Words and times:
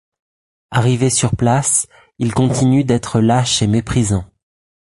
Arrivé 0.71 1.11
sur 1.11 1.35
place, 1.35 1.85
il 2.17 2.33
continue 2.33 2.83
d'être 2.83 3.19
lâche 3.19 3.61
et 3.61 3.67
méprisant. 3.67 4.25